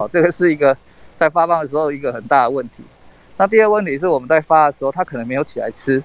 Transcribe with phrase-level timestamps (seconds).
[0.00, 0.74] 哦，这个是一个
[1.18, 2.82] 在发放的时候一个很大的问题。
[3.36, 6.02] 那第二问题是我们在发的时候，他可能没有起来吃，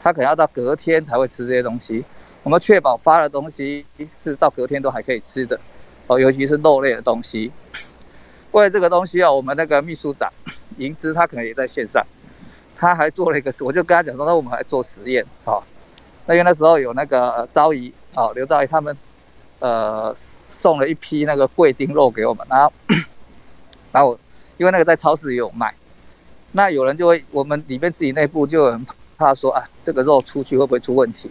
[0.00, 2.02] 他可能要到隔天才会吃这些东西。
[2.42, 3.84] 我们确保发的东西
[4.16, 5.60] 是到隔天都还可以吃的，
[6.06, 7.52] 哦，尤其是肉类的东西。
[8.52, 10.30] 为了这个东西哦，我们那个秘书长
[10.78, 12.02] 银芝他可能也在线上，
[12.74, 15.62] 他还做了一个，我就跟他讲说，那我们来做实验，哦，
[16.24, 18.96] 那因为那时候有那个昭仪哦，刘昭仪他们
[19.58, 20.14] 呃
[20.48, 22.72] 送了一批那个贵丁肉给我们，然后
[23.94, 24.18] 然后
[24.56, 25.72] 因为那个在超市也有卖，
[26.50, 28.84] 那有人就会我们里面自己内部就很
[29.16, 31.30] 怕说啊，这个肉出去会不会出问题？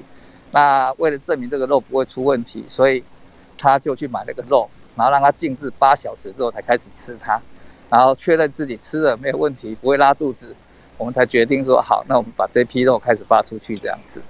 [0.52, 3.04] 那为了证明这个肉不会出问题，所以
[3.58, 7.42] 他就去买了个肉，然后让它静置八小时之后才开始吃它，
[7.90, 10.56] 然后确认自己吃了没有问题，不会拉肚子，
[10.98, 14.22] 我们才决定说好，那我们把这批肉开始发出去这样子。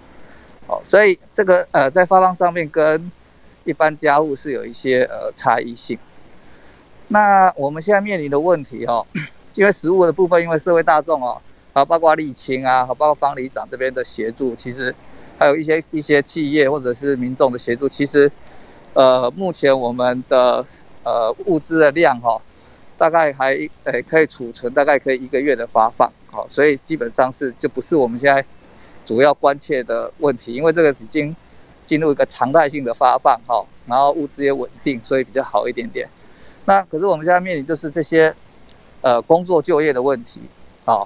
[0.66, 3.12] 哦，所以这个呃在发放上面跟
[3.64, 6.00] 一般家务是有一些呃差异性。
[7.14, 9.06] 那我们现在面临的问题哦，
[9.54, 11.40] 因为食物的部分，因为社会大众哦，
[11.72, 14.94] 啊包括沥青啊，包括方里长这边的协助，其实。
[15.36, 18.32] 还有一些一些企业或者是民众的协助，其实，
[18.94, 20.64] 呃，目前我们的
[21.04, 22.40] 呃物资的量哈，
[22.96, 28.46] 大概还诶可以储存，大概可以一个月的发放，好，所以基本上是就不是我们现在
[29.06, 31.36] 主要关切的问题，因为这个已经
[31.84, 36.08] 进入一个常态性的发放哈，然后物资也稳定，所以比较好一点点。
[36.66, 38.34] 那可是我们现在面临就是这些
[39.02, 40.42] 呃工作就业的问题
[40.86, 41.06] 啊，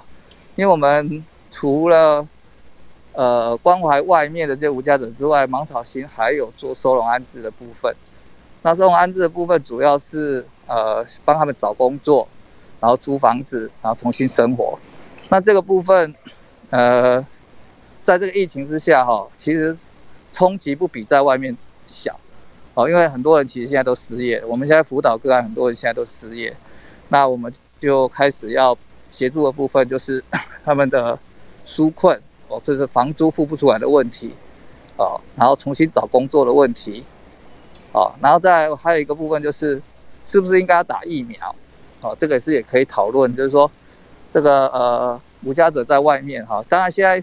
[0.56, 2.26] 因为我们除了
[3.14, 7.92] 呃，关怀外面的这些无家者之外，芒草心还有做收容安置的部分。
[8.62, 12.28] 那收容安置的部分，主要是呃帮他们找工作，
[12.78, 14.78] 然后租房子，然后重新生活。
[15.30, 16.14] 那这个部分，
[16.70, 17.20] 呃，
[18.02, 19.76] 在这个疫情之下哈，其实
[20.30, 21.56] 冲击不比在外面
[21.86, 22.20] 小
[22.78, 24.40] 哦，因为很多人其实现在都失业。
[24.46, 26.56] 我们现在辅导个案，很多人现在都失业。
[27.08, 28.78] 那我们就开始要
[29.10, 30.22] 协助的部分，就是
[30.64, 31.18] 他们的
[31.66, 32.16] 纾困。
[32.46, 34.32] 哦，这是房租付不出来的问题，
[34.96, 37.02] 哦，然后重新找工作的问题，
[37.92, 39.82] 哦，然后再还有一个部分就是，
[40.24, 41.52] 是不是应该要打疫苗？
[42.00, 43.68] 哦，这个也是也可以讨论，就是说，
[44.30, 47.20] 这个呃，无家者在外面哈，当然现在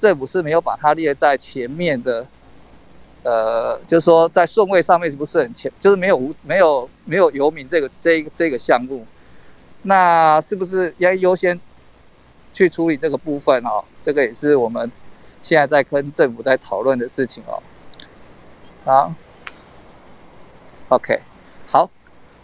[0.00, 2.26] 政府是没有把它列在前面的，
[3.26, 9.04] 呃，就是说在顺位上面是不是很前，就是没有无没有没有游民这个这这个项目，
[9.82, 11.58] 那是不是要优先？
[12.54, 14.90] 去处理这个部分哦，这个也是我们
[15.42, 17.62] 现在在跟政府在讨论的事情哦。
[18.82, 19.12] 好
[20.88, 21.20] ，OK，
[21.66, 21.90] 好，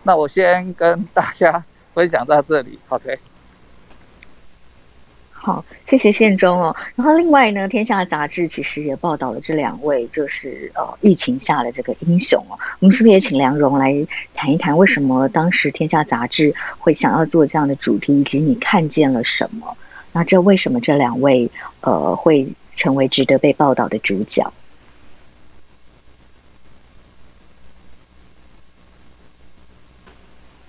[0.02, 1.64] 那我先跟大家
[1.94, 3.31] 分享到这里，OK。
[5.44, 6.76] 好，谢谢宪忠哦。
[6.94, 12.56] 然后另外呢，《天下杂志》其实也报道了这两位，就是呃疫情下的这个英雄哦。
[12.78, 19.76] 我们是不是也请梁荣来谈一谈，为什么当时《天下杂志》会想要做这样的主题，以及你看见了什么？
[20.12, 21.50] 那这为什么这两位
[21.80, 24.52] 呃会成为值得被报道的主角？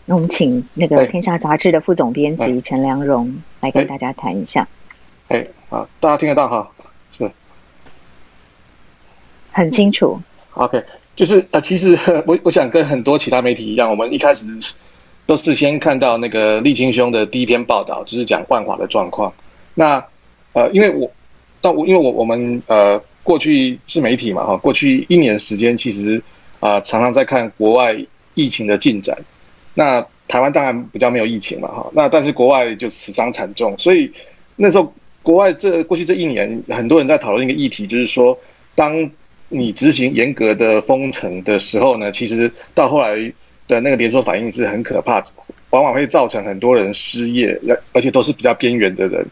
[0.06, 4.68] 那我们请那个《天下杂志》的副总编辑陈良荣来跟大家谈一下。
[5.29, 6.69] 哎，好，大家听得到哈？
[7.18, 7.31] 是，
[9.51, 10.19] 很清楚。
[10.53, 10.84] OK，
[11.16, 11.97] 就是呃，其实
[12.28, 14.46] 我我想跟很多其他媒体一样，我们一开始。
[15.25, 19.34] 都事先看到那个沥青兄的第一篇报道，就是讲万华的状况。
[19.74, 20.06] 那
[20.51, 21.09] 呃，因为我
[21.62, 26.22] 到我因为我我们呃过去是媒体嘛哈，过去一年时间其实
[26.59, 29.18] 啊常常在看国外疫情的进展。
[29.74, 34.11] 那台湾当然比较没有疫情嘛哈，那但是国外就死伤惨重，所以
[34.56, 38.38] 那时候国外这过去这一年，很多人在讨论一个议题，就是说
[38.75, 39.12] 当
[39.50, 43.33] 你执行严格的封城的时候呢，其实到后来。
[43.66, 45.23] 的那个连锁反应是很可怕，
[45.69, 47.57] 往往会造成很多人失业，
[47.94, 49.25] 而且都是比较边缘的人，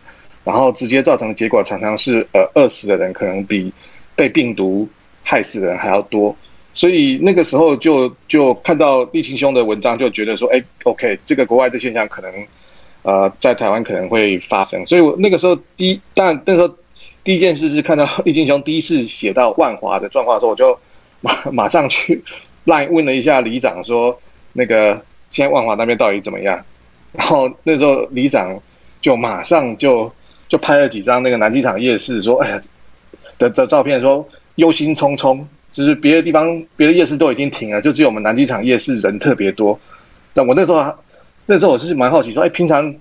[0.45, 3.73] 然后直接造成的结果常常是呃饿死的人可能比
[4.15, 4.87] 被病毒
[5.21, 6.33] 害死的人还要多，
[6.73, 12.31] 所以那个时候就就看到立青兄的文章，就觉得说，哎，OK，这个国外的现象可能
[13.03, 16.75] 呃在台湾可能会发生，所以我那个时候第一，但那时候
[17.23, 20.79] 第一件事是看到立青兄第一次写到万华的状况的时候，我就
[21.21, 22.23] 马马上去。
[22.65, 24.21] 来问了一下里长说，
[24.53, 25.01] 那个
[25.31, 26.63] 现在万华那边到底怎么样？
[27.11, 28.61] 然后那时候里长
[29.01, 30.11] 就马上就
[30.47, 32.61] 就拍了几张那个南机场夜市说，哎呀
[33.39, 39.79] 的的照片，说忧心忡忡，就是别的地方别的夜市都已经停了，就只有我们南机场夜市人特别多。
[40.33, 40.93] 但我那时候
[41.45, 42.93] 那时候我是蛮好奇说，哎，平常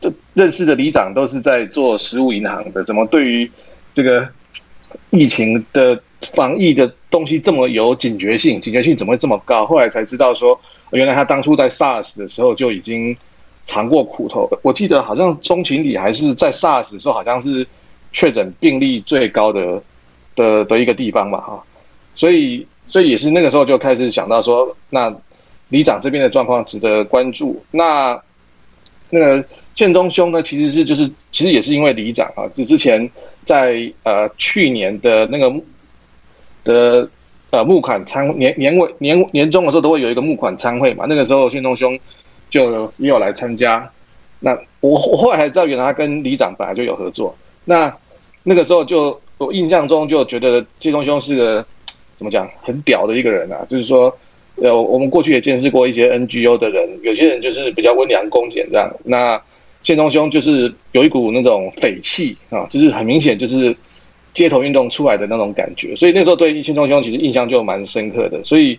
[0.00, 3.50] 这认识的里长都是在做食物银行的，怎么对于
[3.94, 4.28] 这个
[5.10, 9.66] 疫情的防疫的东西这么有警觉性，警觉性怎么会这么高？
[9.66, 10.60] 后来才知道说，
[10.90, 13.16] 原来他当初在 SARS 的时候就已经
[13.66, 14.48] 尝过苦头。
[14.62, 17.66] 我记得好像中情里还是在 SARS 时候，好像是
[18.12, 19.82] 确诊病例最高的
[20.34, 21.64] 的的一个地方嘛，哈。
[22.14, 25.14] 所以，所以也是那个时候就开始想到说，那
[25.68, 27.62] 里长这边的状况值得关注。
[27.70, 28.20] 那
[29.08, 33.08] 那个建中兄呢，其实是就是其实也是因为里长啊，之之前
[33.44, 35.50] 在呃去年的那个
[36.64, 37.08] 的
[37.50, 41.98] 呃募款参年年尾年年终的时候都会有一个募款参会嘛，那个时候建中兄
[42.50, 43.88] 就也有来参加。
[44.40, 47.34] 那我我后来才知道，原来他跟里长本来就有合作。
[47.64, 47.96] 那
[48.42, 51.64] 那个时候就我印象中就觉得建中兄是个。
[52.20, 52.46] 怎么讲？
[52.60, 53.64] 很屌的一个人啊！
[53.66, 54.14] 就是说，
[54.56, 58.94] 呃，我们过去也见识过一些 NGO 的人，有些人就是比较温良恭俭这样。
[59.04, 59.40] 那
[59.82, 63.74] 宪东兄就是有一股那种匪气啊，就是很明显就是
[64.34, 65.96] 街头运动出来的那种感觉。
[65.96, 68.44] 所以那时候对宪东兄其实印象就蛮深刻的。
[68.44, 68.78] 所以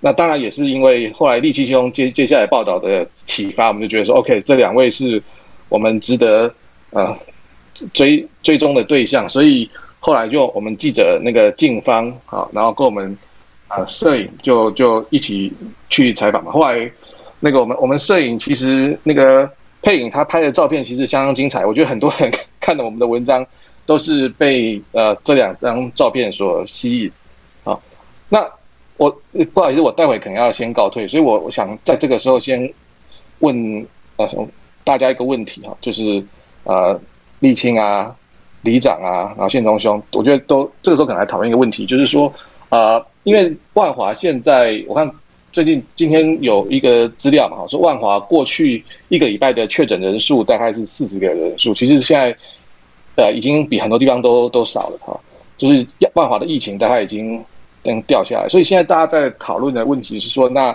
[0.00, 5.22] 那当然也是因为后来利七兄接接下来报道的启发，我们就觉得说，OK，这两位是
[5.70, 6.54] 我们值得
[6.90, 7.16] 呃
[7.94, 9.70] 追追踪的对象，所以。
[10.06, 13.16] 后来就我们记者那个静芳啊，然后跟我们
[13.68, 15.50] 啊摄影就就一起
[15.88, 16.52] 去采访嘛。
[16.52, 16.92] 后来
[17.40, 22.30] 那个我们我们摄影其实那个配影他拍的照片其实相当精彩，我觉得很多人
[22.60, 23.46] 看了我们的文章
[23.86, 27.10] 都是被呃这两张照片所吸引。
[27.64, 27.80] 好，
[28.28, 28.46] 那
[28.98, 29.08] 我
[29.54, 32.70] 不好意思，我待会可能要先告退，所以我我想在这个时候先
[33.38, 33.86] 问
[34.16, 34.28] 呃
[34.84, 36.22] 大家一个问题哈，就是
[36.64, 37.00] 呃
[37.40, 38.14] 沥青啊。
[38.64, 42.32] 里长啊，然后宪忠兄，我觉得都这个时候可能来讨论一个问题，就是说，
[42.70, 45.08] 呃，因为万华现在我看
[45.52, 52.34] 最近今天有一个资料嘛，说万华过去一个礼拜的确诊人数大概是四十个人数，其实现在
[53.16, 55.20] 呃已经比很多地方都都少了哈，
[55.58, 57.44] 就是万华的疫情大概已经
[57.82, 60.74] 嗯掉下来，所以现在大家在讨论的问题是说，那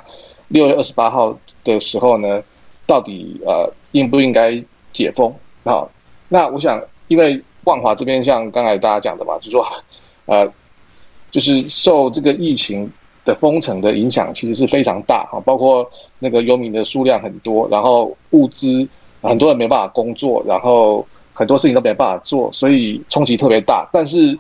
[0.50, 2.42] 六月二十八号的时候呢，
[2.86, 4.64] 到底呃应不应该
[4.94, 5.34] 解封
[5.64, 5.84] 啊？
[6.28, 7.42] 那我想因为。
[7.70, 9.64] 万华这边像刚才大家讲的嘛，就说，
[10.26, 10.52] 呃，
[11.30, 12.92] 就是受这个疫情
[13.24, 15.40] 的封城的影响，其实是非常大哈。
[15.46, 15.88] 包括
[16.18, 18.88] 那个游民的数量很多，然后物资
[19.22, 23.88] 很多人没办法工作，然后很多事情都没办法做，所以冲击特别大。
[23.94, 24.36] 但是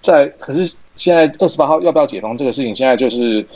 [0.00, 3.46] 在可是现在二十八号要不要解封这个事情，现在就是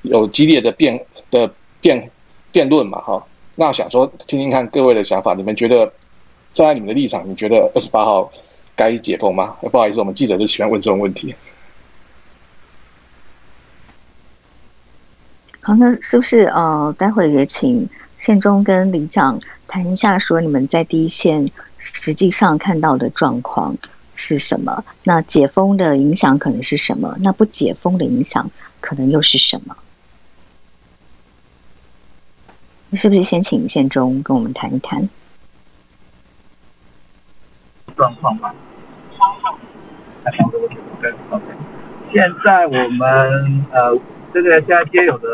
[0.00, 0.98] 有激烈的辩
[1.30, 1.50] 的
[1.82, 2.10] 辩
[2.50, 3.22] 辩论嘛哈。
[3.56, 5.92] 那想说听听看各位的想法，你们觉得？
[6.58, 8.32] 站在你们的立场，你觉得二十八号
[8.74, 9.56] 该解封吗？
[9.60, 11.32] 不好意思，我们记者就喜欢问这种问题。
[15.60, 17.88] 好，那是不是呃，待会也请
[18.18, 23.76] 宪中跟里长谈一下，说你们在第一线实际上看到的状况
[24.16, 24.84] 是什么？
[25.04, 27.16] 那解封的影响可能是什么？
[27.20, 28.50] 那不解封的影响
[28.80, 29.76] 可能又是什么？
[32.94, 35.08] 是不是先请宪中跟我们谈一谈？
[37.98, 38.50] 状况吗？
[40.24, 40.68] 他想着我
[41.02, 41.44] 对，OK。
[42.12, 43.94] 现在我们呃，
[44.32, 45.28] 这个现在接有的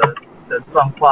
[0.48, 1.10] 的状况，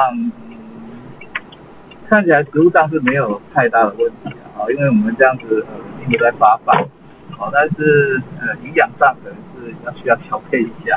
[2.08, 6.74] 看起来食物上是没有太大的问题啊，因为我们这样子呃一直在发放，
[7.38, 10.96] 好，但是呃营养上可能是要需要调配一下。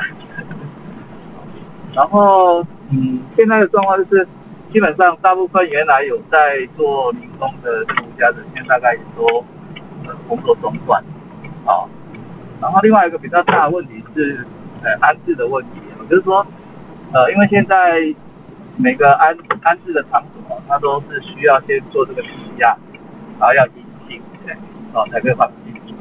[1.94, 4.26] 然后嗯，现在的状况就是，
[4.72, 9.44] 基本上大部分原来有在做民工的住家的，现在大概也都。
[10.28, 11.02] 工作中断，
[11.64, 11.88] 好，
[12.60, 14.46] 然后另外一个比较大的问题是，
[14.82, 15.70] 呃，安置的问题，
[16.08, 16.46] 就是说，
[17.12, 18.14] 呃，因为现在
[18.76, 22.76] 每个安安置的场所，它都是需要先做这个 PCR，
[23.38, 24.22] 然后要阴性，
[24.92, 25.94] 哦，才可以放进去。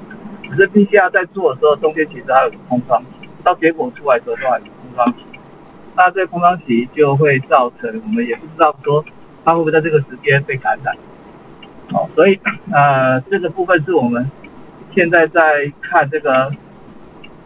[0.50, 5.25] 可是 PCR 在做的时候，中间其实还有空窗期，到结果出来的时候都还有空窗期，
[5.95, 9.03] 那这个空窗期就会造成我们也不知道说，
[9.43, 10.95] 他会不会在这个时间被感染。
[11.94, 12.39] 哦，所以
[12.72, 14.30] 呃，这个部分是我们
[14.94, 16.51] 现在在看这个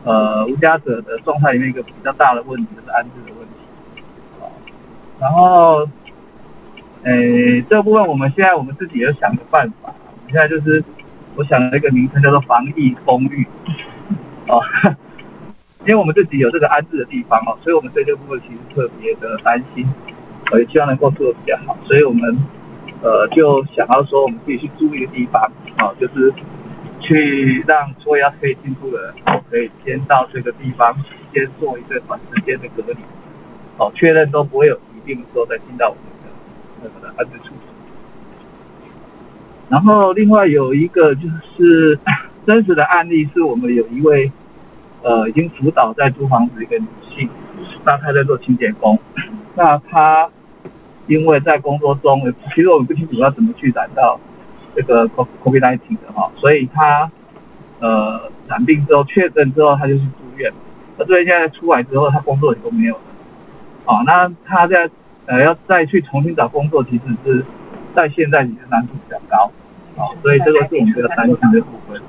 [0.05, 4.01] 呃无家者的状态里面一个比较大的问题，就是安置的问题。
[4.39, 4.48] 哦，
[5.19, 5.88] 然后，
[7.03, 9.93] 诶，这部分我们现在我们自己也想个办法，
[10.27, 10.81] 现在就是
[11.36, 13.46] 我想了一个名称叫做防疫公寓。
[14.48, 14.63] 哦，
[15.86, 19.86] 因为我们自己有这个安置的地方哦，所以我们对这个部分其实特别的担心，
[20.51, 22.38] 我也希望能够做的比较好，所以我们。
[23.01, 25.41] 呃，就想要说，我们自己去租一个地方，
[25.77, 26.33] 啊，就是
[26.99, 29.13] 去让所有要可以进出的人，
[29.49, 30.93] 可以先到这个地方，
[31.33, 32.97] 先做一个短时间的隔离，
[33.77, 36.29] 哦，确认都不会有疾病的时候再进到我们的
[36.83, 37.53] 那个的安置处。
[39.69, 41.21] 然后另外有一个就
[41.57, 41.97] 是
[42.45, 44.31] 真实的案例，是我们有一位
[45.03, 47.29] 呃已经辅导在租房子一个女性，
[47.85, 48.99] 那她在做清洁工，
[49.55, 50.29] 那她
[51.09, 52.21] 因为在工作中，
[52.53, 54.17] 其实我们不清楚要怎么去染到
[54.75, 55.05] 这个
[55.43, 57.11] COVID-19 的哈，所以他
[57.79, 60.53] 呃染病之后确诊之后，他就去住院，
[60.97, 63.01] 那住院现在出来之后，他工作也都没有了，
[63.85, 64.89] 啊，那他在
[65.25, 67.43] 呃要再去重新找工作，其实是
[67.95, 69.51] 在现在其实难度比较高。
[70.21, 72.01] 所以这个是我们比较担心的部分。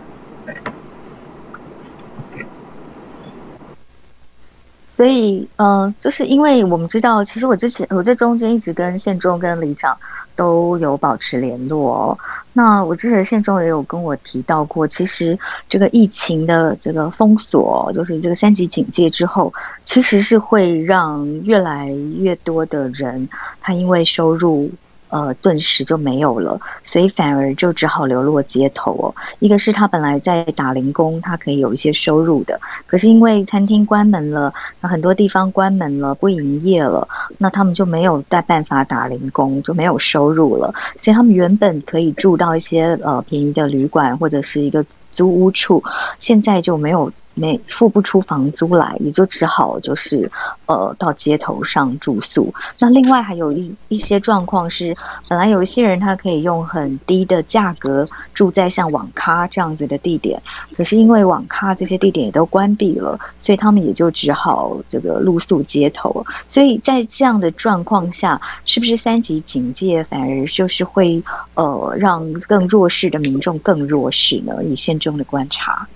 [5.00, 9.96] 所以，嗯，就是因为我们知道，其实我之前我在中间一直跟县中跟里长
[10.36, 11.90] 都有保持联络。
[11.90, 12.18] 哦。
[12.52, 15.38] 那我之前县中也有跟我提到过，其实
[15.70, 19.50] 这个疫情的这个封锁，就是这个三级警戒之后，
[19.86, 21.88] 其实是会让越来
[22.18, 23.26] 越多的人
[23.62, 24.70] 他因为收入。
[25.10, 29.14] 呃，顿时就没有了，所以反而就只好流落街头哦。
[29.40, 40.72] 一个是他本来在打零工，他可以有一些收入的，可是因为餐厅关门了，那很多地方关门了，不营业了，那他们就没有再办法打零工，就没有收入了。
[40.96, 45.82] 所以他们原本可以住到一些呃便宜的旅馆或者是一个租屋处，
[46.18, 47.12] 现在就没有。
[47.40, 50.30] 没付不出房租来，也就只好就是
[50.66, 52.52] 呃到街头上住宿。
[52.78, 54.94] 那另外还有一一些状况是，
[55.26, 60.42] 本来有一些人他可以用很低的价格住在像网咖这样子的地点，
[60.76, 66.26] 可是因为网咖这些地点也都关闭了，所以他们也就只好这个露宿街头。
[66.50, 71.22] 所以在这样的状况下，是不是三级警戒反而就是会
[71.54, 74.62] 呃让更弱势的民众更弱势呢？
[74.62, 75.88] 以现中的观察。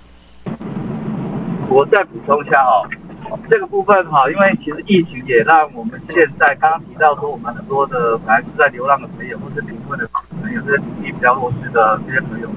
[1.68, 2.86] 我再补充一下哦，
[3.50, 12.48] 这个部分哈，因为其实疫情也让我们现在刚刚提到说，我们很多的本来是在流浪的朋友，或是贫困的朋友，这些经济比较弱势的这些朋友，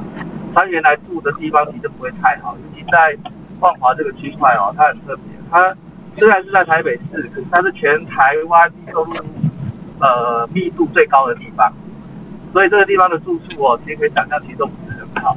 [0.54, 3.18] 他原来住的地方其实不会太好，尤其在
[3.60, 5.76] 万华这个区块哦，它很特别，它
[6.18, 9.14] 虽然是在台北市，可是它是全台湾收入
[10.00, 11.74] 呃密度最高的地方，
[12.54, 15.36] 所以这个地方的住宿哦，其实可以想象其实都不是很好。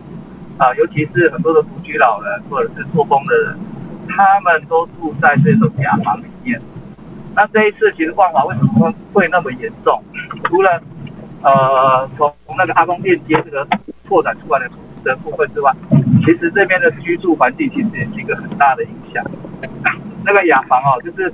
[0.60, 3.58] 啊，尤其是很多的独居老人或者是做工的人，
[4.06, 6.60] 他们都住在这种雅房里面。
[7.34, 10.02] 那这一次其实万华为什么会那么严重？
[10.44, 10.82] 除了
[11.42, 13.66] 呃从从那个阿公链接这个
[14.06, 14.68] 拓展出来的
[15.02, 15.72] 的部分之外，
[16.26, 19.24] 其实这边的居住环境其实也是一个很大的影响。
[20.26, 21.32] 那个雅房哦，就是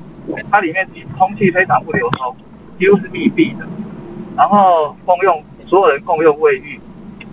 [0.52, 2.36] 它里面空气非常不流通，
[2.78, 3.66] 几乎是密闭的，
[4.36, 6.78] 然后共用所有人共用卫浴，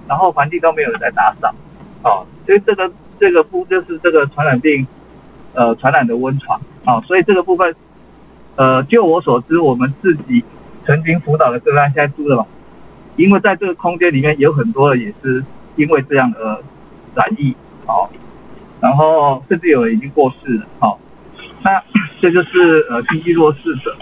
[0.08, 1.54] 然后环境都没有人在打扫。
[2.04, 4.86] 哦，所以这个这个不就是这个传染病，
[5.54, 7.74] 呃，传染的温床啊，所以这个部分，
[8.58, 10.44] 呃，就我所知，我们自己
[10.86, 12.46] 曾经辅导的个案现在住的嘛，
[13.16, 15.44] 因为在这个空间里面有很多的也是
[15.78, 16.62] 因为这样而
[17.16, 17.56] 染疫，
[17.86, 18.12] 好，
[18.82, 21.00] 然后甚至有人已经过世了，好，
[21.64, 21.82] 那
[22.20, 23.96] 这就是呃经济弱势者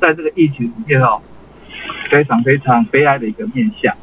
[0.00, 1.20] 在这个疫情里面哦，
[2.08, 3.94] 非常非常悲哀的一个面相。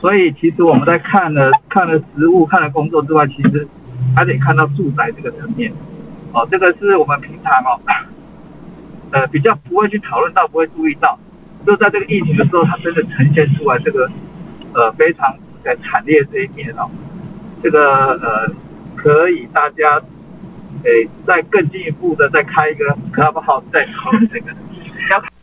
[0.00, 3.68] 所以其实我们在看了看了实物、看了工作之外，其实
[4.16, 5.70] 还得看到住宅这个层面。
[6.32, 7.78] 哦，这个是我们平常哦，
[9.12, 11.18] 呃，比较不会去讨论到、不会注意到，
[11.66, 14.10] 就在这个疫情的时候，它真的呈现出来这个
[14.72, 16.88] 呃非常的惨烈这一面哦。
[17.62, 18.50] 这个呃，
[18.96, 20.00] 可以大家
[20.84, 24.46] 诶再更进一步的再开一个 Clubhouse 再讨论这个。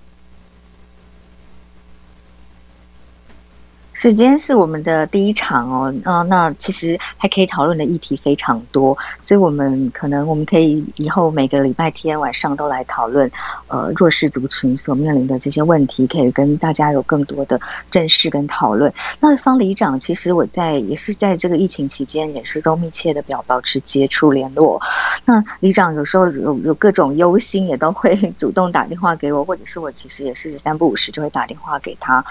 [4.00, 13.30] 时间是我们的第一场哦，嗯，那其实还可以讨论的议题非常多，所以我们可能我们可以以后每个礼拜天晚上都来讨论，
[13.70, 17.60] 呃，弱势族群所面临的这些问题，可以跟大家有更多的
[17.92, 18.94] 认识跟讨论。
[19.20, 24.80] 那方里长，其实我在也是在这个疫情期间，也是都密切的表保持接触联络。
[25.26, 32.24] 那里长有时候有有各种忧心，也都会 主动打电话给我，或者是我其实也是三不五时就会打电话给他。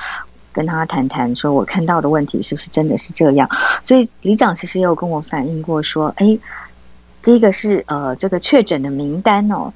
[0.56, 3.46] 跟他谈谈，说我看到的问题是不是真的是这样？
[3.84, 6.38] 所以里长其实也有跟我反映过，说，哎，
[7.22, 9.70] 第一个是呃，这个确诊的名单哦，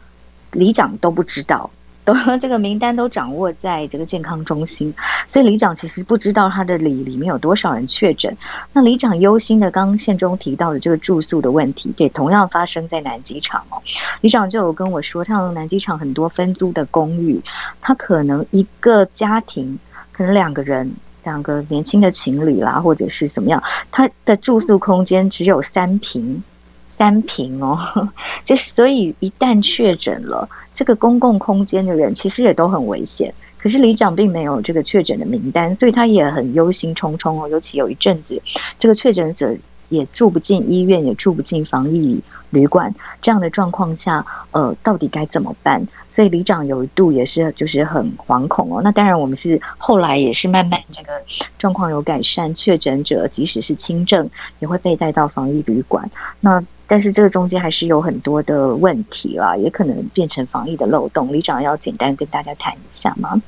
[0.53, 1.69] 里长都不知道，
[2.03, 4.95] 都 这个名单都掌握在这个健康中心，
[5.29, 8.35] 所以里长其实不知道他的里里面有多少人确诊。
[8.73, 13.83] 那里长忧心的，刚刚县中提到的这个住宿的问题，也同样发生在南机场哦。
[14.23, 17.39] 里长就有跟我说，像南机场很多分租的公寓，
[17.83, 19.79] 他可能一个家庭。
[20.21, 20.93] 可能两个人，
[21.25, 26.45] 两个年轻的情侣啦，或者是怎么样，他的住宿空间只有三平，
[26.91, 28.07] 三平哦，
[28.45, 33.33] 就所以一旦确诊了，这个公共空间的人其实也都很危险。
[33.57, 37.49] 可是里长并没有这个确诊的名单，所以他也很忧心忡忡哦。
[37.49, 38.43] 尤其有一阵子，
[38.79, 39.57] 这个确诊者
[39.89, 45.89] 也住不进医院，也住不进防疫旅馆，这样的状况下，呃，到底该怎么办？
[46.12, 48.81] 所以里长有一度也是就是很惶恐哦。
[48.83, 51.12] 那当然，我们是后来也是慢慢这个
[51.59, 56.11] 状况有改善，确诊者即使是轻症也会被带到防疫旅馆。
[56.40, 61.33] 那但是这个中间还是有很多的问题啦，也可能变成防疫的漏洞。
[61.33, 63.40] 里长要简单跟大家谈一下吗？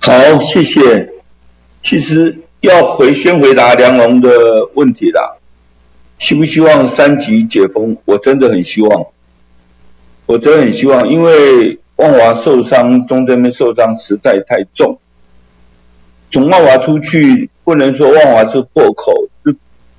[0.00, 1.12] 好，谢谢。
[1.82, 4.30] 其实要回先回答梁龙的
[4.74, 5.36] 问题啦，
[6.18, 7.96] 希不希望三级解封？
[8.06, 9.06] 我真的很希望。
[10.28, 14.98] 我真的很希望，因为万华受伤，中这边受伤实在太重。
[16.30, 19.10] 从万华出去，不能说万华是破口，
[19.42, 19.54] 就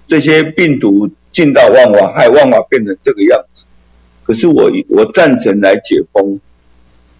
[0.07, 3.65] 这些病毒进到万华，害万华变成这个样子。
[4.23, 6.39] 可是我我赞成来解封，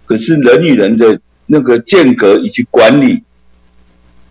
[0.06, 3.24] 可是人与人的那个间隔以及管理，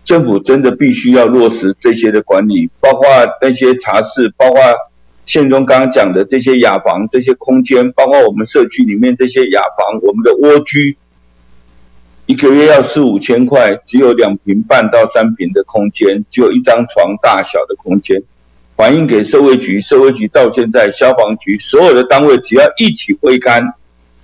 [0.05, 3.05] 政府真的必须要落实这些的管理，包括
[3.41, 4.61] 那些茶室，包括。
[5.29, 10.97] 宪中刚刚讲的这些雅房、这些空间，包括我们社区里面这些雅房，我们的蜗居，
[12.25, 18.23] 一个月要四五千块，只有两平半到三平的空间，只有一张床大小的空间，
[18.75, 23.75] 反映给社会局，社会局到现在消防局所有的单位，只要一起挥杆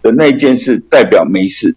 [0.01, 1.75] 的那件事，代表没事，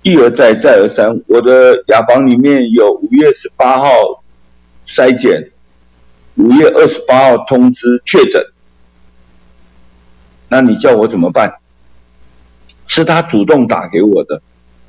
[0.00, 4.24] 一而再，再而三，我的雅房里面有五月十八号
[4.86, 5.50] 筛检。
[6.36, 8.42] 五月二十八号通知确诊，
[10.48, 11.56] 那你叫我怎么办？
[12.86, 14.40] 是他主动打给我的。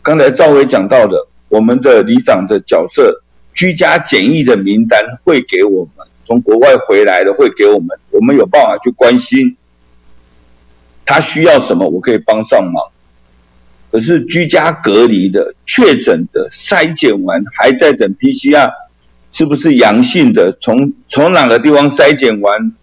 [0.02, 3.24] 刚才赵伟讲到的，我们的里长的角色，
[3.54, 9.58] 居家检疫的名单会给我们，从国外回来的会给我们，我们有办法去关心
[11.06, 12.92] 他需要什么，我可以帮上忙。
[13.90, 18.70] 可是居家隔离的、确诊的、筛检完还在等 PCR。
[19.38, 20.58] 是不是阳性的？
[20.60, 22.74] 从从哪个地方筛检完，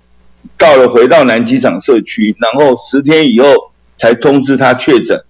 [0.57, 5.25] 到了回到南机场社区，然后十天以后才通知他确诊。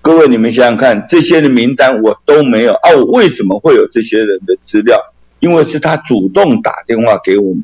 [0.00, 2.92] 各位，你们想想看，这些的名单我都没有啊！
[2.96, 4.96] 我为什么会有这些人的资料？
[5.38, 7.62] 因为是他主动打电话给我们，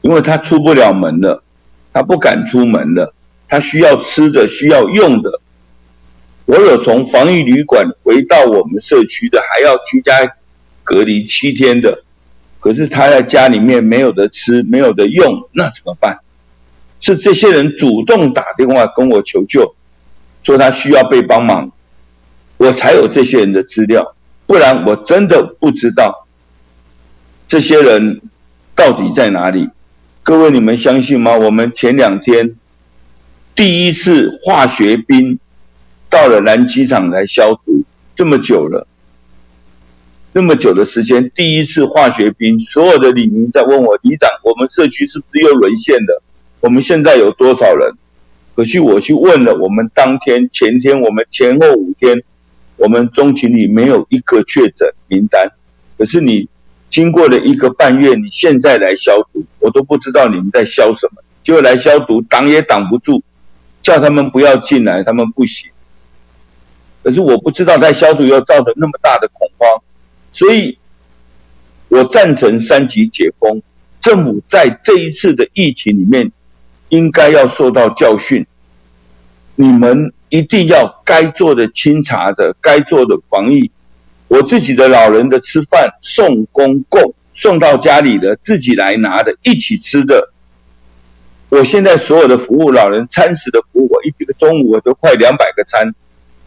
[0.00, 1.44] 因为他出不了门了，
[1.92, 3.14] 他不敢出门了，
[3.46, 5.40] 他需要吃的，需要用的。
[6.46, 10.34] 我有从防疫旅馆回到我们社区的，还要居家。
[10.90, 12.02] 隔离七天的，
[12.58, 16.18] 可是他在家里面没有的吃，没有的用，那怎么办？
[16.98, 19.76] 是这些人主动打电话跟我求救，
[20.42, 21.70] 说他需要被帮忙，
[22.56, 24.16] 我才有这些人的资料，
[24.48, 26.26] 不然我真的不知道
[27.46, 28.20] 这些人
[28.74, 29.68] 到底在哪里。
[30.24, 31.38] 各位，你们相信吗？
[31.38, 32.56] 我们前两天
[33.54, 35.38] 第一次化学兵
[36.08, 37.84] 到了南机场来消毒，
[38.16, 38.88] 这么久了。
[40.32, 46.22] 那么久的时间，第一次化学兵，所有的李明在问我里长，我们社区是不是又沦陷了？
[46.60, 47.94] 我们现在有多少人？
[48.54, 52.22] 可是我去问了，我们当天、前天，我们前后五天，
[52.76, 55.50] 我们中情里没有一个确诊名单。
[55.98, 56.48] 可是你
[56.88, 63.20] 经过了一个半月，你现在来消毒，我都不知道你们在消什么，就来消毒，挡也挡不住，
[63.82, 65.70] 叫他们不要进来，他们不行。
[67.02, 69.82] 可是我不知道在消毒又造成那么大的恐慌。
[70.32, 70.78] 所以，
[71.88, 73.62] 我赞成三级解封。
[74.00, 76.32] 政府在这一次的疫情里面，
[76.88, 78.46] 应该要受到教训。
[79.56, 83.70] 你们一定要该做的清查的，该做的防疫。
[84.28, 90.32] 我自己的老人的吃饭送公共送到家里的，自己来拿的，一起吃的。
[91.50, 95.94] 我现在所有的服务，老人餐食的服务，我一个中午我都快两百个餐，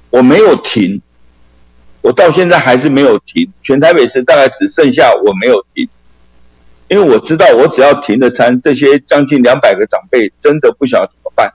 [0.09, 1.01] 我没有停。
[2.03, 5.87] 我到现在还是没有停，全台北市大概只剩下我没有停，
[6.89, 11.53] 因为我知道我只要停了餐，这些将近两百个长辈真的不晓得怎么办。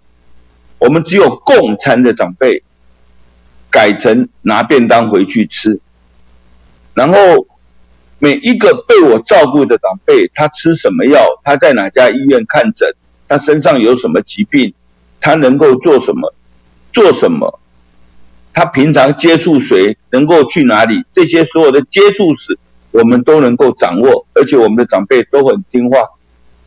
[0.79, 2.63] 我们只有供餐的长辈
[3.69, 5.79] 改成拿便当回去吃，
[6.95, 7.47] 然后
[8.19, 12.91] 每一个被我照顾的长辈，他吃什么药，他在哪家医院看诊，
[13.29, 14.73] 他身上有什么疾病，
[15.21, 16.33] 他能够做什么，
[16.91, 17.61] 做什么。
[18.59, 22.59] 他平常接触谁，能够去哪里，这些所有的接触史，
[22.90, 25.99] 我们都能够掌握，而且我们的长辈都很听话，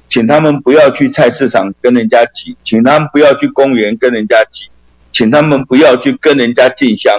[0.08, 4.70] 请他们不要去菜市场跟人家挤，请他们不要去公园跟人家挤，
[5.12, 7.14] 请他们不要去跟人家进香。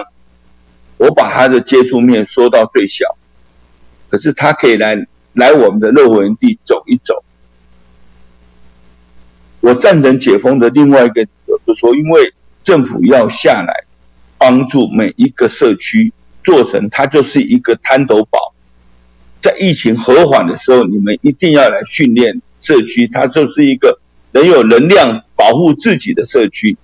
[0.97, 3.05] 我把他的接触面缩到最小，
[4.09, 7.23] 可是他可以来来我们的乐活园地走一走。
[9.59, 12.33] 我赞成解封的另外一个理由，就是说，因为
[12.63, 13.85] 政府要下来。
[14.43, 16.11] 帮助每一个社区
[16.43, 18.53] 做成，它就是一个滩头堡。
[19.39, 24.01] 在疫情和缓的时候，你们一定要来训练社区，它就是一个
[24.33, 26.75] 能有能量保护自己的社区，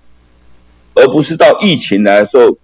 [0.95, 2.57] 而不是到疫情来的时候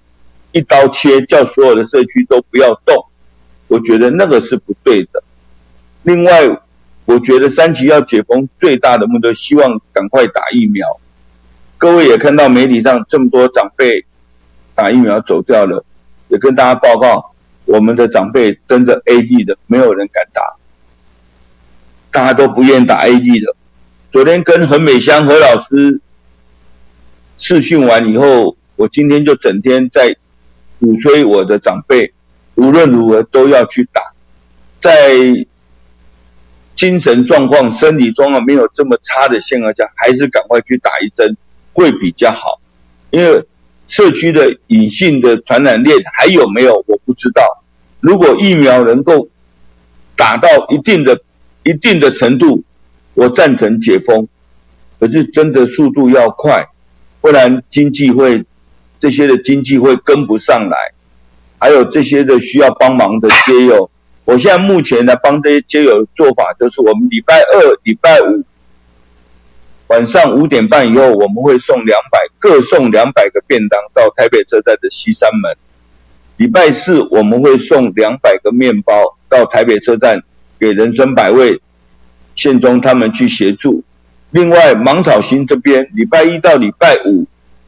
[0.53, 2.95] 一刀切，叫所有的社区都不要动。
[3.67, 5.21] 我觉得那个是不对的。
[6.03, 6.57] 另外，
[7.03, 11.01] 我觉得三级要解封，最大的目的希望赶快打疫苗。
[11.77, 14.05] 各位也看到媒体上这么多长辈
[14.75, 15.83] 打疫苗走掉了，
[16.27, 17.33] 也跟大家报告，
[17.65, 20.41] 我们的长辈跟着 A D 的，没有人敢打，
[22.11, 23.55] 大家都不愿打 A D 的。
[24.11, 25.99] 昨天跟何美香何老师
[27.37, 30.15] 试训完以后，我今天就整天在
[30.79, 32.13] 鼓吹我的长辈，
[32.55, 34.01] 无论如何都要去打，
[34.79, 35.47] 在。
[36.75, 41.37] 精神状况、身体状况没有这么差的情况下，还是赶快去打一针
[41.71, 42.59] 会比较好。
[43.11, 43.45] 因为
[43.87, 47.63] 社区的隐性的传染链还有没有我不知道。
[47.99, 49.27] 如果疫苗能够
[50.15, 51.21] 打到一定的、
[51.63, 52.63] 一定的程度，
[53.13, 54.27] 我赞成解封。
[54.99, 56.65] 可是真的速度要快，
[57.19, 58.43] 不然经济会
[58.97, 60.77] 这些的经济会跟不上来，
[61.59, 63.89] 还有这些的需要帮忙的街友。
[64.23, 68.43] 我现在目前呢，帮这些街友的做法，就是我们礼拜二、礼拜五
[69.87, 75.55] 晚上五点半以后，我们会送两百，各送两百个便当到台北车站的西三门。
[76.37, 80.23] 礼拜四我们会送两百个面包到台北车站，
[80.59, 81.61] 给人生百味
[82.33, 83.83] 县中他们去协助。
[84.31, 87.25] 另外，芒草心这边礼拜一到礼拜五，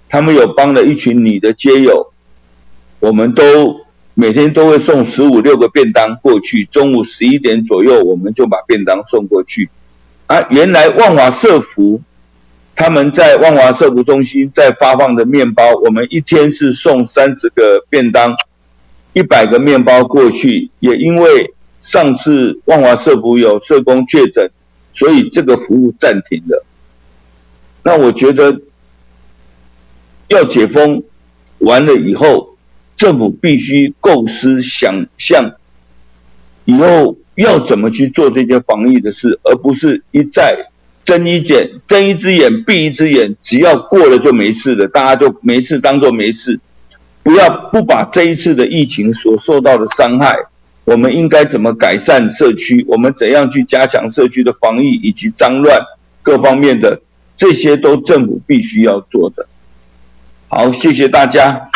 [0.09, 2.11] 他们有帮了一群女的街友，
[2.99, 3.87] 我们都。
[4.19, 9.69] 每天都会送十五六个便当过去，中午十一点左右我们就把便当送过去。
[10.27, 12.01] 啊，原来万华社福
[12.75, 18.35] 他们在万华社福中心在发放的面包，我们一天是送三十个便当，
[19.13, 20.69] 一百个面包过去。
[20.79, 24.51] 也因为上次万华社福有社工确诊，
[24.93, 26.63] 所以这个服务暂停了。
[27.83, 28.61] 那我觉得
[30.27, 31.03] 要解封
[31.57, 32.53] 完了以后。
[32.97, 35.51] 政府必须构思想象，
[36.65, 40.69] 以后要怎么去做这些防疫的事，而不是一再
[41.03, 46.59] 睁一眼睁一只眼闭一只眼，只要过了就没事了，大家就没事当做没事，
[47.21, 50.35] 不要不把这一次的疫情所受到的伤害，
[50.83, 55.79] 我们应该怎么改善社区，我们怎样去加强社区的防疫以及脏乱
[56.23, 57.01] 各方面的，
[57.37, 59.47] 这些都政府必须要做的。
[60.49, 61.69] 好，谢谢大家。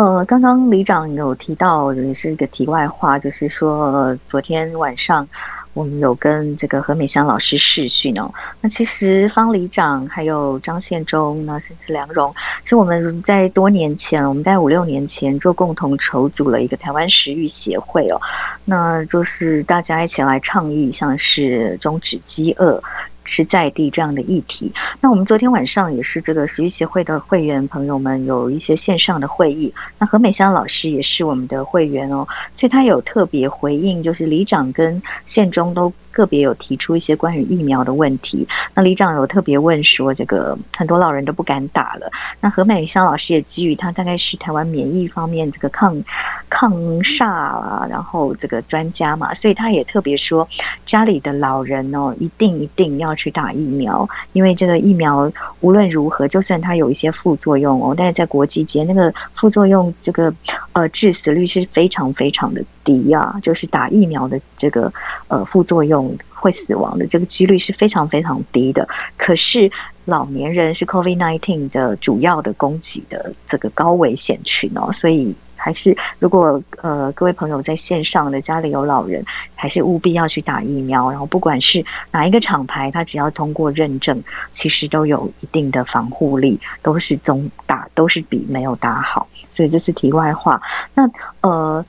[0.00, 5.28] 呃，刚刚李长有提到，也是一个题外话，就是说昨天晚上
[5.74, 8.32] 我们有跟这个何美香老师试训哦。
[8.62, 12.34] 那其实方里长还有张宪忠，那甚至梁荣，
[12.64, 18.18] 是我们在多年前，我们在五六年前就共同筹组了一个台湾食育协会哦。
[18.64, 22.82] 那就是大家一起来倡议，像是终止饥饿。
[23.24, 24.72] 是在地这样的议题。
[25.00, 29.72] 那我们昨天晚上也是这个食育协会的会员朋友们有一些线上的会议。
[29.98, 35.92] 那何美香老师也是我们的会员哦，所以她有特别回应，就是里长跟县中都。
[36.12, 42.10] 个别有提出一些关于疫苗的问题，那李长有特别问说，这个很多老人都不敢打了。
[42.40, 46.02] 那何美香老师也基于他大概是台湾免疫方面这个抗
[46.48, 50.48] 抗煞啊，然后这个专家嘛，所以他也特别说，
[50.84, 60.32] 家里的老人哦，一定一定要去打疫苗，因为这个疫苗无论如何，就算它有一些副作用哦，但是在国际间那个副作用这个
[60.72, 64.92] 呃致死率是非常非常的低啊，就是打疫苗的这个
[65.28, 65.99] 呃副作用。
[66.28, 68.88] 会死亡的这个几率是非常非常低的。
[69.16, 69.70] 可是
[70.04, 81.10] 老年人是 COVID-19 的主要的攻击的这个高危险群哦，所以还是如果呃各位朋友在线上的家里有老人，还是务必要去打疫苗。
[81.10, 89.28] 然后不管是哪一个厂牌，它只要通过认证，其实都有一定的防护力，都是总打都是比没有打好。
[89.52, 90.60] 所以这是题外话。
[90.94, 91.08] 那
[91.42, 91.84] 呃。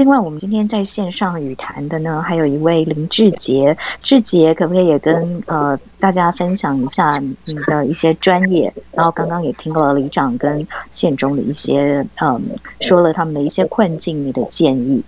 [0.00, 3.76] 另外，我们今天在线上语谈的呢，还有一位林志杰。
[4.02, 7.36] 志杰，可不可以也跟呃大家分享一下你
[7.66, 8.72] 的一些专业？
[8.92, 12.40] 然后刚刚也听了李长跟县中的一些嗯，
[12.80, 15.04] 说了他们的一些困境，你的建议。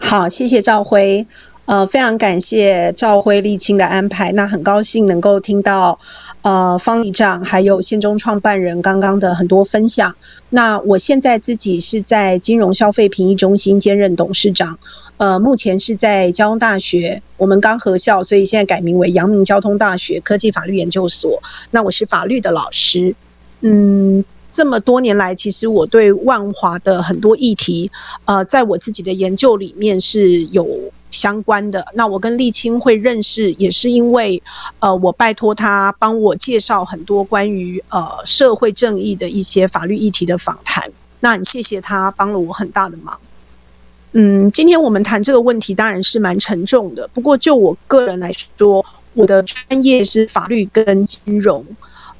[0.00, 1.24] 好，谢谢赵辉。
[1.66, 4.32] 呃，非常感谢赵辉沥青的安排。
[4.32, 6.00] 那很高兴能够听到。
[6.42, 10.14] 呃，方里长还有县中创办人刚刚的很多分享。
[10.50, 14.78] 那我现在自己是在金融消费评议中心兼任董事长，
[15.18, 21.42] 呃，目前是在交通大学，我们刚合校，所以现在改名为阳明交通大学科技法律研究所。
[21.70, 23.14] 那我是法律的老师，
[23.60, 24.24] 嗯。
[24.50, 27.90] 这么多年来，其实我对万华的很多议题，
[28.24, 30.66] 呃，在我自己的研究里面是有
[31.10, 31.86] 相关的。
[31.94, 34.42] 那我跟立青会认识，也是因为，
[34.80, 40.90] 呃，我拜托他帮我介绍很多关于呃社会正义的一些法律议题的访谈。
[41.20, 43.18] 那很谢谢他帮了我很大的忙。
[44.12, 47.08] 嗯，今天我们谈这个问题当然是蛮沉重的。
[47.08, 51.64] 不过就我个人来说，我的专业是法律跟金融。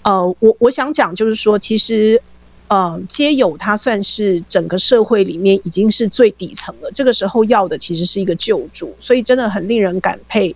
[0.03, 2.23] 呃，我我想讲就是说，其实，
[2.69, 6.91] 呃，皆有它算是整个社会里面已经是最底层了。
[6.93, 10.55] 这个时候要的其实是一个救助，所以真的很令人感佩。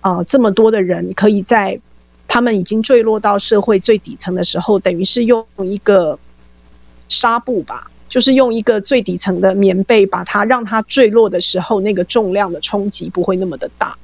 [0.00, 1.80] 啊，这么多的人可以在
[2.28, 6.18] 他们已经坠落到社会最底层的时候，等于是用一个
[7.08, 7.90] 纱布吧。
[8.08, 13.98] 就是用一个最底层的棉被把它让它坠落的时候，那个重量的冲击不会那么的大。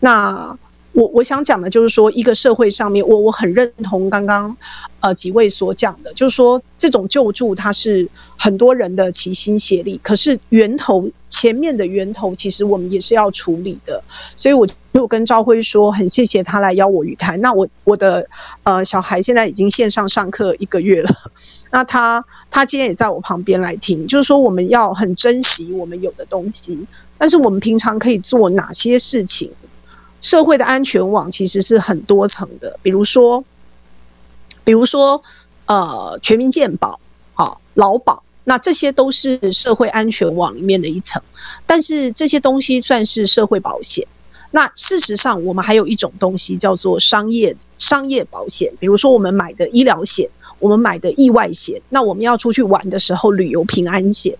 [0.00, 0.58] 那
[0.92, 4.56] 我我想讲的就是说，一个社会上面，我我很认同刚刚
[5.00, 14.04] 呃几位所讲的，就是说这种救助它是很多人的齐心协力，可是源头前面的源头其实我们也是要处理的。
[14.36, 17.40] 所以我就跟赵辉说，很谢谢他来邀我语谈。
[17.40, 18.28] 那我我的
[18.62, 21.14] 呃小孩现在已经线上上课一个月了，
[21.70, 22.24] 那他。
[22.54, 29.50] 他今天也在我旁边来听，就是说我们要很珍惜我们有的东西，但是我们平常可以做哪些事情？
[30.22, 33.44] 社会的安全网其实是很多层的，比如说，
[34.64, 35.22] 比如说，
[35.66, 36.98] 呃，全民健保，
[37.34, 41.22] 好，劳保，那这些都是社会安全网里面的一层，
[41.66, 44.06] 但是这些东西算是社会保险。
[44.50, 50.30] 那事实上，我们还有一种东西叫做商业商业保险，比如说我们买的医疗险。
[50.58, 54.38] 我们买的意外险，那我们要出去玩的时候旅游平安险，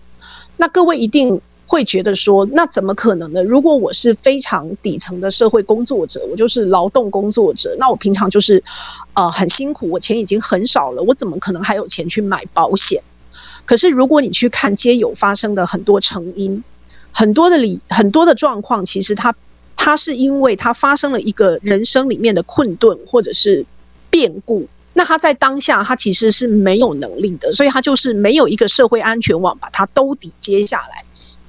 [0.55, 3.41] 那各位一定会觉得说，那怎么可能呢？
[3.43, 8.63] 如果我是非常底层的社会工作者，我就是劳动工作者，那我平常就是
[9.13, 13.01] 呃很辛苦，我钱已经很少了，我怎么可能还有钱去买保险？
[13.65, 16.63] 可是如果你去看街友发生的很多成因，
[17.11, 19.33] 很多的理很多的状况，其实他
[19.75, 23.65] 他是因为他发生了一个人生里面的困顿或者是
[24.09, 24.67] 变故。
[24.95, 31.03] 那他在当下，他其实是没有能力的，所以他就是没有一个社会安全网把他兜底接下来，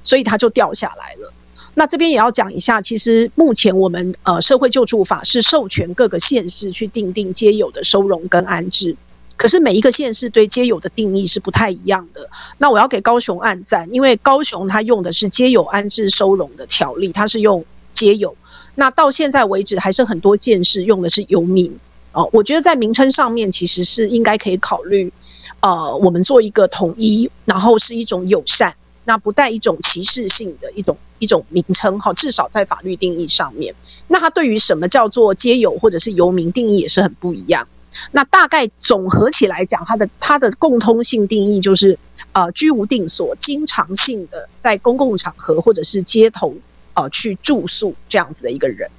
[0.05, 1.33] 所以他就掉下来了。
[1.73, 8.95] 那这边也要讲一下，其实目前我们呃社会救助法是授权各个县市去定定皆有的收容跟安置，
[9.35, 12.29] 可是每一个县市对皆有的定义是不太一样的。
[12.59, 18.37] 那我要给高雄按赞，因为高雄他用的是皆有安置收容的条例，它是用皆有。
[18.75, 21.77] 那到现在为止，还是很多县市用的是游民。
[22.13, 25.11] 哦，我觉得在名称上面其实是应该可以考虑，
[25.59, 33.75] 呃，我们做一个统一，然后是一种友善，那不带一种歧视性的一种一种名称哈，至少在法律定义上面，
[34.07, 37.67] 那它对于什么叫做皆有或者是游民定义也是很不一样。
[38.11, 41.97] 那大概总合起来讲，它的它的共通性定义就是，
[42.33, 46.55] 呃，居无定所，经常性的在公共场合或者是街头，
[46.93, 48.89] 呃，去住宿这样子的一个人。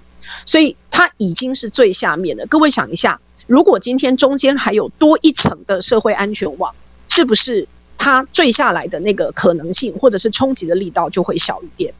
[0.46, 2.46] 所以它已经是最下面的。
[2.46, 6.74] 各位想一下，如果今天中间还有多一层的社会安全网，
[7.08, 11.94] 是不是它坠下来的那个可能性，或者是冲击的力道就会小一点？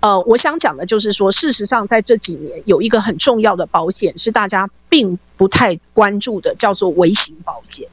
[0.00, 7.86] 呃，我想讲的就是说，事实上在这几年有一个很重要的保险是大家并不太关注的，叫做微型保险。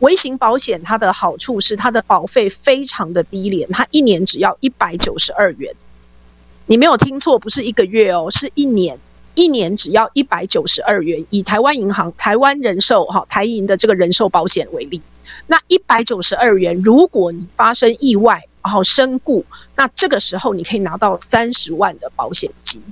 [0.00, 5.74] 微型保险它的好处是它的保费非常的低廉，它一年只要一百九十二元。
[6.66, 8.98] 你没有听错，不是一个月哦，是一年，
[9.34, 11.24] 一年只要一百九十二元。
[11.30, 15.00] 以台湾银行、台湾人寿、哈台银的这个人寿保险为例，
[15.46, 19.44] 那一百九十二元，如果你发生意外，然后身故，
[19.76, 22.82] 那这个时候你可以拿到三十万的保险金。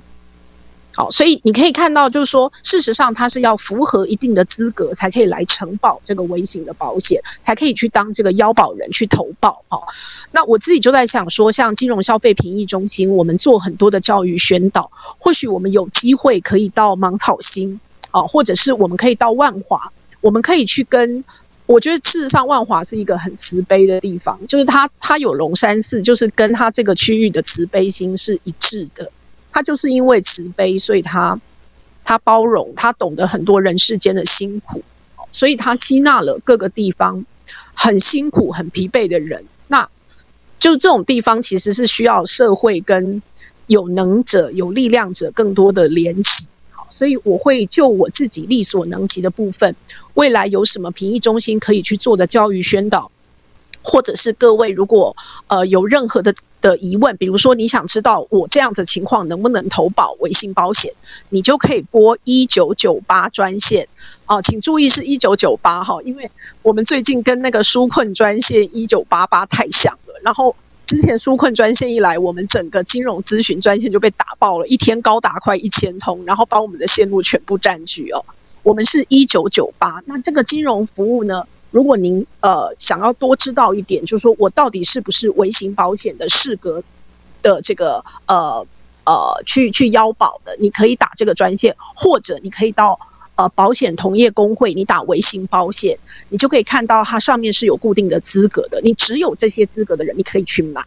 [0.97, 9.65] 好，所以你可以看到，就是说，事实上它是要符合一定的资格，才可以来承保这个微型的保险，才可以去当这个腰保人去投保。
[9.67, 9.81] 哈，
[10.31, 14.89] 那我自己就在想说，像金融消费评议中心，我们做很多的教育宣导，
[15.19, 19.91] 或许我们有机会可以到芒草星，啊，或者是我们可以到万华，
[20.21, 21.25] 我们可以去跟，
[21.65, 29.11] 我觉得事实上万华是一个很慈悲的地方，就是它它有龙山寺，就是跟它这个区域的慈悲心是一致的。
[29.51, 31.39] 他就是因为慈悲，所以他
[32.03, 34.83] 他包容，他懂得很多人世间的辛苦，
[35.31, 37.25] 所以他吸纳了各个地方
[37.73, 39.45] 很辛苦、很疲惫的人。
[39.67, 39.89] 那
[40.59, 43.21] 就这种地方，其实是需要社会跟
[43.65, 46.47] 有能者、有力量者更多的联系。
[46.95, 49.75] 所以我会就我自己力所能及的部分，
[50.13, 53.11] 未来有什么评议中心可以去做的教育宣导，
[53.81, 56.33] 或者是各位如果呃有任何的。
[56.61, 60.93] 的疑问，比如说你想知道我这样子情况能不能投保微信保险，
[61.29, 63.87] 你就可以拨一九九八专线
[64.25, 66.31] 哦，请注意是一九九八哈，因为
[66.63, 70.55] 我们最近跟那个纾困专线一九八八太像了，然后
[70.85, 78.23] 之前纾困专线一来，我们整个金融咨询专线就被打爆了，一天高达快一千通，然后把我们的线路全部占据哦。
[78.61, 81.47] 我们是一九九八，那这个金融服务呢？
[81.71, 86.83] 如果您呃想要多知道一点，就是说我到底是不是微型保险的适格
[87.41, 88.65] 的这个呃
[89.05, 92.99] 呃去去腰保的，你可以打这个专线，或者你可以到
[93.35, 95.97] 呃保险同业工会，你打微型保险，
[96.29, 100.83] 你就可以看到它上面是有固定的资格的，你只有这些资格的人，你可以去买。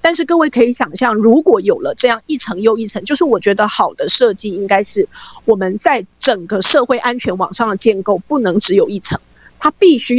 [0.00, 5.08] 但是各位可以想象，如果有了这样一层又一层，就是我觉得好的设计应该是
[5.44, 9.20] 我们在整个社会安全网上的建构不能只有一层。
[9.58, 10.16] 它必须要。